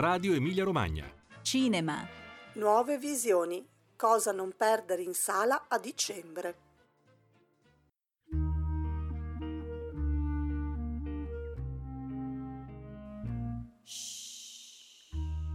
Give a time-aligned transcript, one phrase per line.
[0.00, 1.12] Radio Emilia Romagna.
[1.42, 2.06] Cinema.
[2.52, 3.68] Nuove visioni.
[3.96, 6.56] Cosa non perdere in sala a dicembre.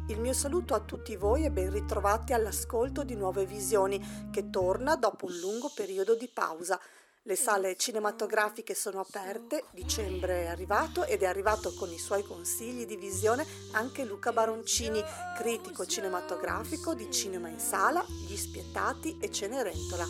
[0.09, 4.97] Il mio saluto a tutti voi e ben ritrovati all'ascolto di Nuove Visioni che torna
[4.97, 6.77] dopo un lungo periodo di pausa.
[7.25, 12.85] Le sale cinematografiche sono aperte, dicembre è arrivato ed è arrivato con i suoi consigli
[12.85, 15.01] di visione anche Luca Baroncini,
[15.37, 20.03] critico cinematografico di Cinema in Sala, Gli Spietati e Cenerentola.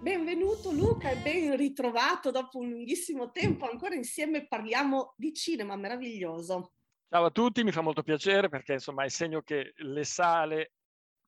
[0.00, 6.72] Benvenuto Luca e ben ritrovato dopo un lunghissimo tempo, ancora insieme parliamo di cinema meraviglioso.
[7.08, 10.72] Ciao a tutti, mi fa molto piacere perché insomma è segno che le sale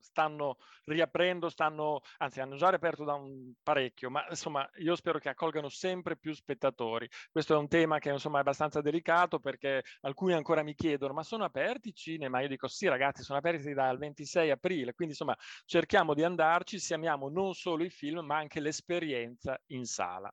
[0.03, 5.29] stanno riaprendo, stanno, anzi hanno già riaperto da un parecchio, ma insomma io spero che
[5.29, 7.09] accolgano sempre più spettatori.
[7.31, 11.23] Questo è un tema che insomma è abbastanza delicato perché alcuni ancora mi chiedono ma
[11.23, 12.41] sono aperti i cinema?
[12.41, 16.95] Io dico sì ragazzi sono aperti dal 26 aprile, quindi insomma cerchiamo di andarci, se
[16.95, 20.33] amiamo non solo i film ma anche l'esperienza in sala.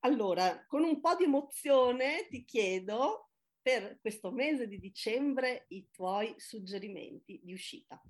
[0.00, 3.30] Allora, con un po' di emozione ti chiedo
[3.60, 8.00] per questo mese di dicembre i tuoi suggerimenti di uscita.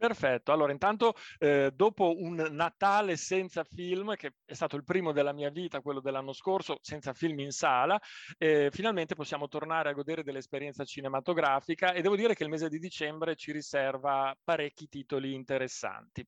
[0.00, 5.34] Perfetto, allora intanto eh, dopo un Natale senza film, che è stato il primo della
[5.34, 8.00] mia vita, quello dell'anno scorso, senza film in sala,
[8.38, 12.78] eh, finalmente possiamo tornare a godere dell'esperienza cinematografica e devo dire che il mese di
[12.78, 16.26] dicembre ci riserva parecchi titoli interessanti.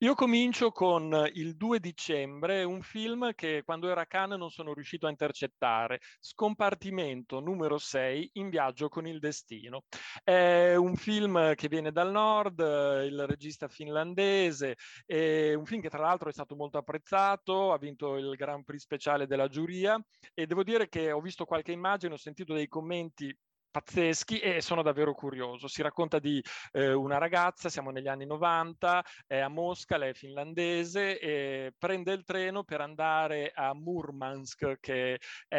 [0.00, 4.74] Io comincio con il 2 dicembre, un film che quando era a Cannes non sono
[4.74, 9.84] riuscito a intercettare, Scompartimento numero 6, In viaggio con il destino.
[10.22, 14.76] È un film che viene dal nord, il regista finlandese,
[15.06, 18.80] è un film che tra l'altro è stato molto apprezzato, ha vinto il Grand Prix
[18.80, 20.00] speciale della giuria
[20.34, 23.34] e devo dire che ho visto qualche immagine, ho sentito dei commenti
[23.74, 25.66] pazzeschi e sono davvero curioso.
[25.66, 30.14] Si racconta di eh, una ragazza, siamo negli anni 90, è a Mosca, lei è
[30.14, 35.56] finlandese e prende il treno per andare a Murmansk che è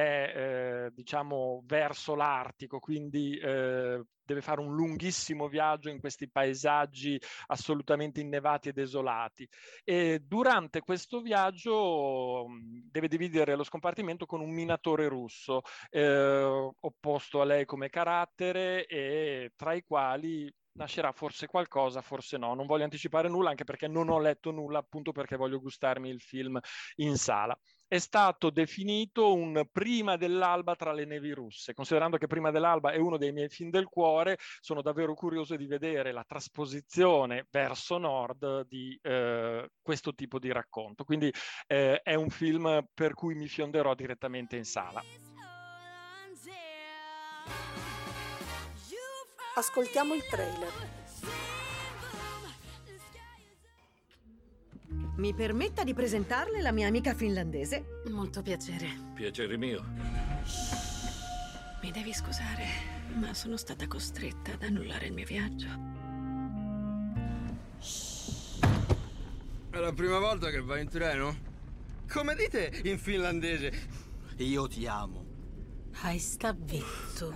[0.88, 8.22] eh, diciamo verso l'Artico, quindi eh, deve fare un lunghissimo viaggio in questi paesaggi assolutamente
[8.22, 9.48] innevati e desolati.
[9.84, 12.46] E durante questo viaggio
[12.90, 19.52] deve dividere lo scompartimento con un minatore russo, eh, opposto a lei come carattere e
[19.56, 22.54] tra i quali nascerà forse qualcosa, forse no.
[22.54, 26.22] Non voglio anticipare nulla anche perché non ho letto nulla, appunto perché voglio gustarmi il
[26.22, 26.60] film
[26.96, 27.58] in sala.
[27.88, 31.74] È stato definito un prima dell'alba tra le nevi russe.
[31.74, 35.68] Considerando che prima dell'alba è uno dei miei film del cuore, sono davvero curioso di
[35.68, 41.04] vedere la trasposizione verso nord di eh, questo tipo di racconto.
[41.04, 41.32] Quindi
[41.68, 45.04] eh, è un film per cui mi fionderò direttamente in sala.
[49.58, 51.05] Ascoltiamo il trailer.
[55.18, 58.02] Mi permetta di presentarle la mia amica finlandese?
[58.10, 58.88] Molto piacere.
[59.14, 59.82] Piacere mio.
[61.82, 62.66] Mi devi scusare,
[63.14, 65.68] ma sono stata costretta ad annullare il mio viaggio.
[69.70, 71.34] È la prima volta che vai in treno?
[72.12, 73.72] Come dite in finlandese?
[74.38, 75.24] Io ti amo.
[76.02, 77.34] Hai sta vittu.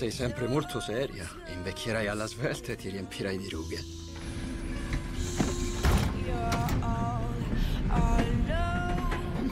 [0.00, 1.28] Sei sempre molto seria.
[1.48, 3.84] Invecchierai alla svelta e ti riempirai di rughe.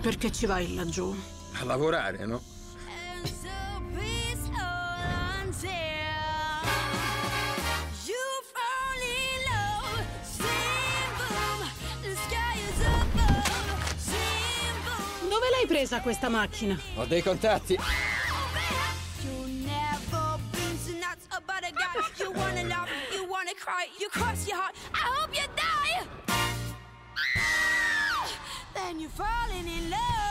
[0.01, 1.15] Perché ci vai laggiù?
[1.61, 2.41] A lavorare, no?
[15.29, 16.81] Dove l'hai presa questa macchina?
[16.95, 17.79] Ho dei contatti.
[28.75, 30.29] Then you're falling in love.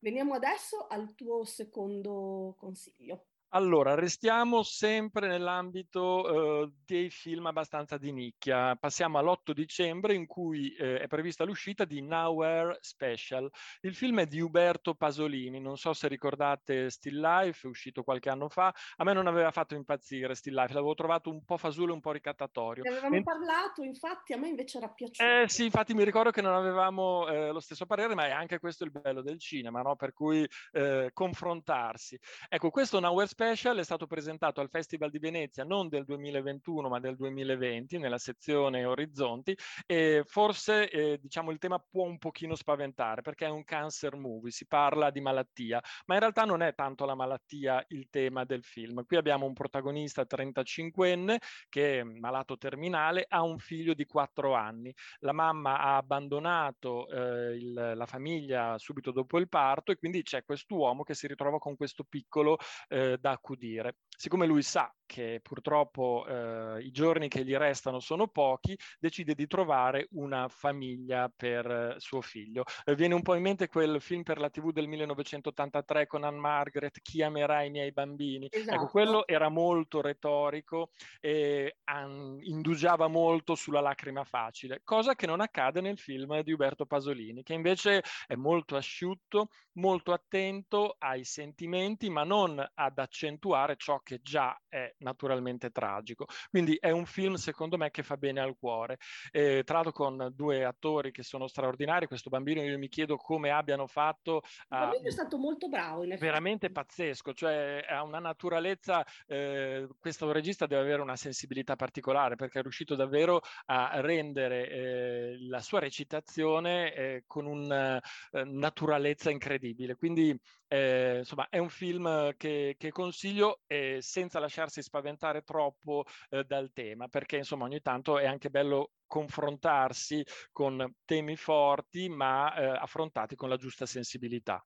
[0.00, 3.33] Veniamo adesso al tuo secondo consiglio.
[3.54, 8.74] Allora, restiamo sempre nell'ambito eh, dei film abbastanza di nicchia.
[8.74, 13.48] Passiamo all'8 dicembre in cui eh, è prevista l'uscita di Nowhere Special.
[13.82, 18.48] Il film è di Uberto Pasolini, non so se ricordate Still Life, uscito qualche anno
[18.48, 18.74] fa.
[18.96, 22.00] A me non aveva fatto impazzire Still Life, l'avevo trovato un po' fasulo e un
[22.00, 22.82] po' ricattatorio.
[22.82, 25.22] Ne avevamo Ent- parlato, infatti a me invece era piaciuto.
[25.30, 28.58] Eh sì, infatti mi ricordo che non avevamo eh, lo stesso parere, ma è anche
[28.58, 29.94] questo il bello del cinema, no?
[29.94, 32.18] per cui eh, confrontarsi.
[32.48, 36.88] Ecco, questo Nowhere Special Special è stato presentato al Festival di Venezia non del 2021
[36.88, 39.54] ma del 2020 nella sezione Orizzonti
[39.84, 44.50] e forse eh, diciamo il tema può un pochino spaventare perché è un cancer movie,
[44.50, 48.64] si parla di malattia, ma in realtà non è tanto la malattia il tema del
[48.64, 49.04] film.
[49.04, 51.36] Qui abbiamo un protagonista 35enne
[51.68, 54.90] che è malato terminale, ha un figlio di 4 anni.
[55.18, 60.44] La mamma ha abbandonato eh, il, la famiglia subito dopo il parto e quindi c'è
[60.44, 62.56] quest'uomo che si ritrova con questo piccolo
[62.88, 63.92] eh, da accudire.
[64.16, 69.46] Siccome lui sa che purtroppo eh, i giorni che gli restano sono pochi, decide di
[69.46, 72.64] trovare una famiglia per eh, suo figlio.
[72.84, 76.40] Eh, viene un po' in mente quel film per la TV del 1983 con Anne
[76.40, 78.46] Margaret, Chi amerà i miei bambini?
[78.46, 78.74] Ecco, esatto.
[78.74, 80.90] Ecco, quello era molto retorico
[81.20, 86.86] e an- indugiava molto sulla lacrima facile, cosa che non accade nel film di Uberto
[86.86, 94.00] Pasolini, che invece è molto asciutto, molto attento ai sentimenti, ma non ad accentuare ciò
[94.00, 96.26] che già è naturalmente tragico.
[96.50, 98.98] Quindi è un film, secondo me, che fa bene al cuore.
[99.30, 103.50] Eh, tra l'altro con due attori che sono straordinari, questo bambino io mi chiedo come
[103.50, 104.42] abbiano fatto...
[104.44, 106.24] Il bambino è stato molto bravo, in effetti.
[106.24, 112.58] Veramente pazzesco, cioè ha una naturalezza, eh, questo regista deve avere una sensibilità particolare perché
[112.58, 118.00] è riuscito davvero a rendere eh, la sua recitazione eh, con una
[118.32, 119.96] eh, naturalezza incredibile.
[119.96, 120.36] Quindi
[120.68, 123.60] eh, insomma, è un film che, che consiglio
[123.98, 130.24] senza lasciarsi spaventare troppo eh, dal tema, perché insomma ogni tanto è anche bello confrontarsi
[130.52, 134.64] con temi forti, ma eh, affrontati con la giusta sensibilità.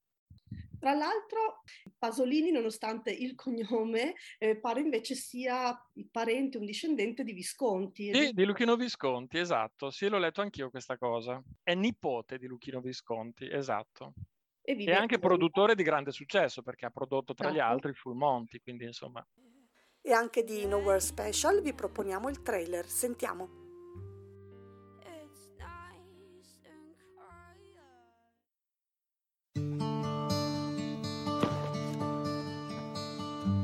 [0.78, 1.62] Tra l'altro,
[1.98, 5.76] Pasolini, nonostante il cognome, eh, pare invece sia
[6.10, 8.14] parente, un discendente di Visconti.
[8.14, 9.90] Sì, di Luchino Visconti, esatto.
[9.90, 11.42] Sì, l'ho letto anch'io questa cosa.
[11.62, 14.14] È nipote di Luchino Visconti, esatto.
[14.62, 17.72] E, e anche produttore di grande successo perché ha prodotto tra gli esatto.
[17.72, 19.26] altri Full Monty, quindi insomma.
[20.08, 22.88] E anche di Nowhere Special vi proponiamo il trailer.
[22.88, 23.46] Sentiamo.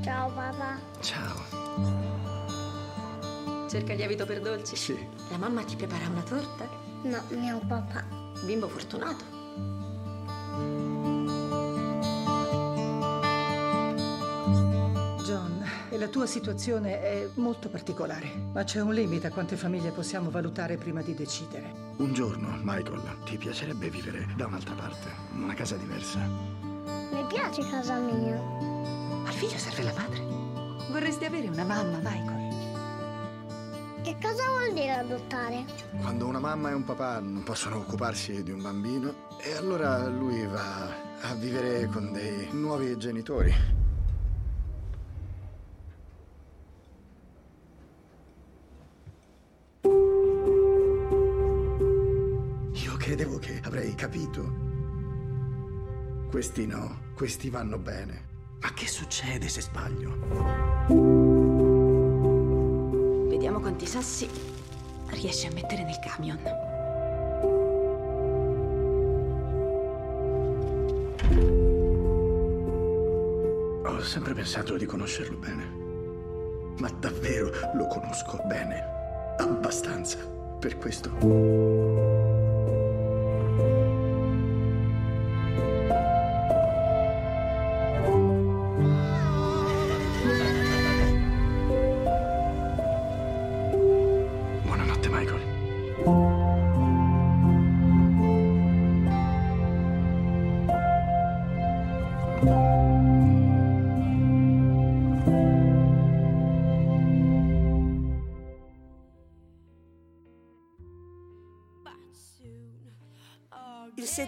[0.02, 0.78] Ciao papà.
[1.00, 1.34] Ciao.
[3.66, 4.76] Cerca lievito per dolci?
[4.76, 5.08] Sì.
[5.30, 6.68] La mamma ti prepara una torta?
[7.04, 8.04] No, mio papà.
[8.44, 9.24] Bimbo fortunato.
[16.04, 20.76] La tua situazione è molto particolare, ma c'è un limite a quante famiglie possiamo valutare
[20.76, 21.72] prima di decidere.
[21.96, 26.18] Un giorno, Michael, ti piacerebbe vivere da un'altra parte, una casa diversa.
[26.18, 28.38] Mi piace casa mia.
[29.24, 30.20] Al figlio serve la madre.
[30.90, 32.52] Vorresti avere una mamma, Michael.
[34.02, 35.64] Che cosa vuol dire adottare?
[36.02, 40.44] Quando una mamma e un papà non possono occuparsi di un bambino, e allora lui
[40.44, 40.86] va
[41.22, 43.73] a vivere con dei nuovi genitori.
[53.74, 54.52] Avrei capito.
[56.30, 58.32] Questi no, questi vanno bene.
[58.60, 60.10] Ma che succede se sbaglio?
[63.28, 64.28] Vediamo quanti sassi
[65.08, 66.38] riesci a mettere nel camion.
[73.84, 75.82] Ho sempre pensato di conoscerlo bene.
[76.78, 79.36] Ma davvero lo conosco bene.
[79.38, 80.18] Abbastanza.
[80.60, 82.13] Per questo...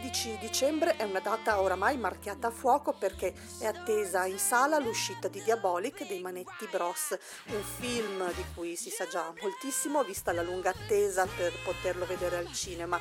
[0.07, 5.27] 16 dicembre è una data oramai marchiata a fuoco perché è attesa in sala l'uscita
[5.27, 10.43] di Diabolic dei Manetti Bros, un film di cui si sa già moltissimo vista la
[10.43, 13.01] lunga attesa per poterlo vedere al cinema.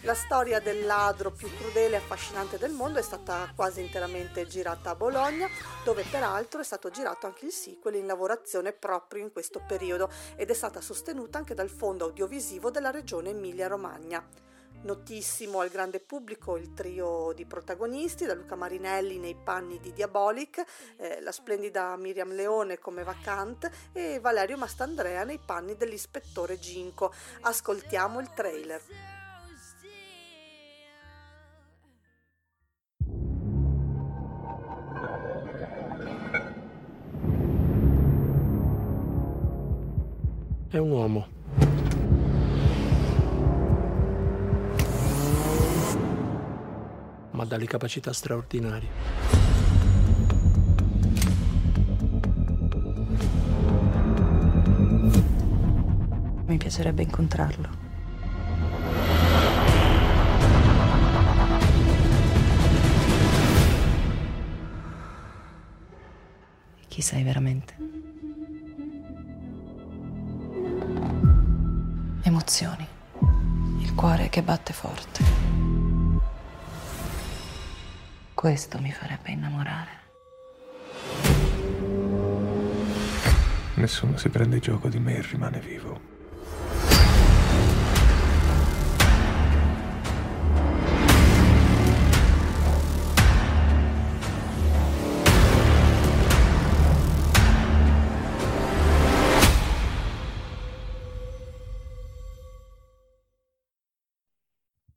[0.00, 4.90] La storia del ladro più crudele e affascinante del mondo è stata quasi interamente girata
[4.90, 5.48] a Bologna,
[5.84, 10.48] dove peraltro è stato girato anche il sequel in lavorazione proprio in questo periodo ed
[10.48, 14.46] è stata sostenuta anche dal fondo audiovisivo della regione Emilia-Romagna.
[14.86, 20.64] Notissimo al grande pubblico il trio di protagonisti, da Luca Marinelli nei panni di Diabolic,
[20.96, 27.12] eh, la splendida Miriam Leone come Vacant e Valerio Mastandrea nei panni dell'ispettore Ginco.
[27.40, 28.80] Ascoltiamo il trailer.
[40.70, 41.35] È un uomo.
[47.46, 48.88] Dalle capacità straordinarie.
[56.46, 57.84] Mi piacerebbe incontrarlo.
[66.88, 67.74] Chi sei veramente?
[72.22, 72.86] Emozioni.
[73.80, 75.55] Il cuore che batte forte.
[78.36, 79.90] Questo mi farebbe innamorare.
[83.76, 86.15] Nessuno si prende gioco di me e rimane vivo.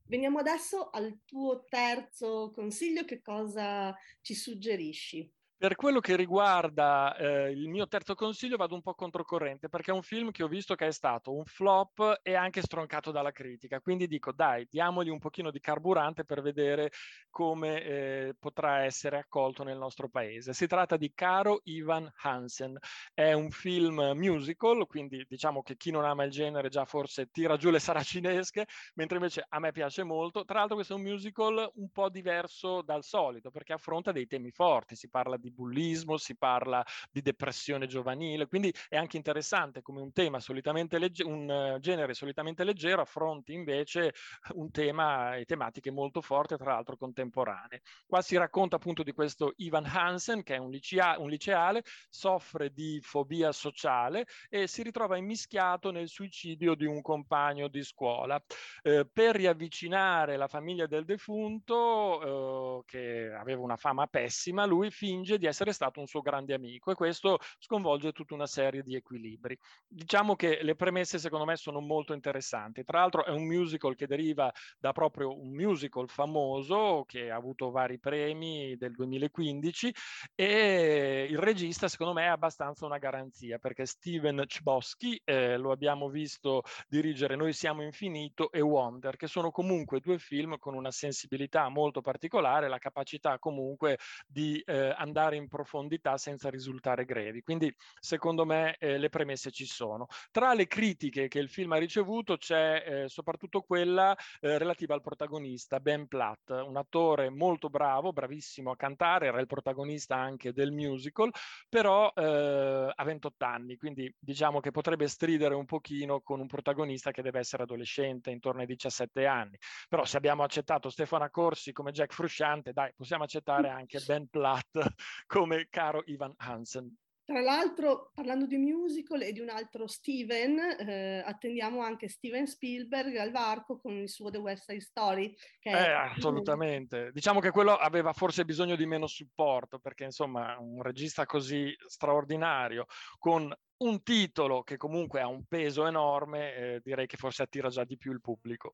[0.09, 5.31] Veniamo adesso al tuo terzo consiglio, che cosa ci suggerisci?
[5.61, 9.93] Per quello che riguarda eh, il mio terzo consiglio vado un po' controcorrente perché è
[9.93, 13.81] un film che ho visto che è stato un flop e anche stroncato dalla critica,
[13.81, 16.91] quindi dico dai, diamogli un pochino di carburante per vedere
[17.29, 20.53] come eh, potrà essere accolto nel nostro paese.
[20.53, 22.77] Si tratta di Caro Ivan Hansen,
[23.13, 27.57] è un film musical, quindi diciamo che chi non ama il genere già forse tira
[27.57, 30.45] giù le saracinesche, mentre invece a me piace molto.
[30.45, 34.51] Tra l'altro questo è un musical un po' diverso dal solito perché affronta dei temi
[34.51, 39.81] forti, si parla di di bullismo, si parla di depressione giovanile, quindi è anche interessante
[39.81, 44.13] come un tema solitamente legge- un uh, genere solitamente leggero affronti invece
[44.53, 47.81] un tema e tematiche molto forti, tra l'altro contemporanee.
[48.05, 52.71] Qua si racconta appunto di questo Ivan Hansen, che è un, licea- un liceale, soffre
[52.71, 58.41] di fobia sociale e si ritrova immischiato nel suicidio di un compagno di scuola.
[58.83, 65.37] Eh, per riavvicinare la famiglia del defunto, eh, che aveva una fama pessima, lui finge
[65.39, 69.57] di essere stato un suo grande amico e questo sconvolge tutta una serie di equilibri.
[69.87, 72.83] Diciamo che le premesse secondo me sono molto interessanti.
[72.83, 77.71] Tra l'altro è un musical che deriva da proprio un musical famoso che ha avuto
[77.71, 79.93] vari premi del 2015
[80.35, 86.09] e il regista secondo me è abbastanza una garanzia perché Steven Chbosky eh, lo abbiamo
[86.09, 91.67] visto dirigere Noi siamo infinito e Wonder che sono comunque due film con una sensibilità
[91.69, 97.41] molto particolare, la capacità comunque di eh, andare andare in profondità senza risultare grevi.
[97.41, 100.07] Quindi secondo me eh, le premesse ci sono.
[100.31, 105.01] Tra le critiche che il film ha ricevuto c'è eh, soprattutto quella eh, relativa al
[105.01, 110.71] protagonista, Ben Platt, un attore molto bravo, bravissimo a cantare, era il protagonista anche del
[110.71, 111.31] musical,
[111.67, 117.11] però eh, ha 28 anni, quindi diciamo che potrebbe stridere un pochino con un protagonista
[117.11, 119.57] che deve essere adolescente, intorno ai 17 anni.
[119.87, 124.79] Però se abbiamo accettato Stefano Corsi come Jack Frusciante, dai, possiamo accettare anche Ben Platt
[125.27, 126.95] come caro Ivan Hansen.
[127.29, 133.15] Tra l'altro, parlando di musical e di un altro Steven, eh, attendiamo anche Steven Spielberg
[133.17, 135.35] al varco con il suo The West Side Story.
[135.59, 135.91] Che eh, è...
[135.91, 137.11] assolutamente.
[137.11, 142.87] Diciamo che quello aveva forse bisogno di meno supporto, perché insomma un regista così straordinario,
[143.19, 147.83] con un titolo che comunque ha un peso enorme, eh, direi che forse attira già
[147.83, 148.73] di più il pubblico.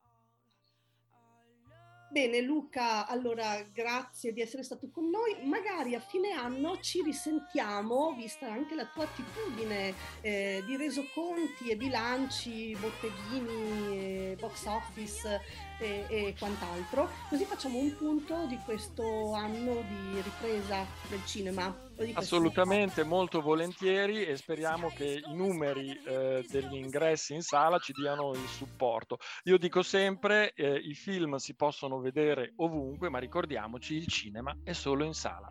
[2.08, 5.46] Bene Luca, allora grazie di essere stato con noi.
[5.46, 11.76] Magari a fine anno ci risentiamo, vista anche la tua attitudine eh, di resoconti e
[11.76, 15.40] bilanci, botteghini, e box box office
[15.78, 21.85] e, e quant'altro, così facciamo un punto di questo anno di ripresa del cinema.
[22.12, 28.32] Assolutamente, molto volentieri e speriamo che i numeri eh, degli ingressi in sala ci diano
[28.32, 29.18] il supporto.
[29.44, 34.72] Io dico sempre, eh, i film si possono vedere ovunque, ma ricordiamoci, il cinema è
[34.72, 35.50] solo in sala.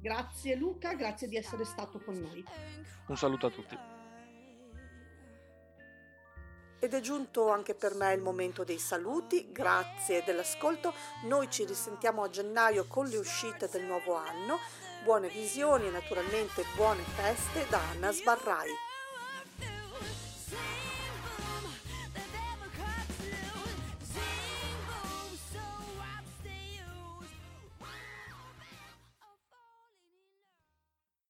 [0.00, 2.44] Grazie Luca, grazie di essere stato con noi.
[3.06, 3.78] Un saluto a tutti.
[6.80, 10.92] Ed è giunto anche per me il momento dei saluti, grazie dell'ascolto.
[11.24, 14.58] Noi ci risentiamo a gennaio con le uscite del nuovo anno.
[15.04, 18.87] Buone visioni e naturalmente buone feste da Anna Sbarrai.